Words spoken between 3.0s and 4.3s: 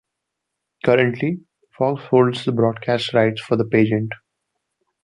rights for the pageant.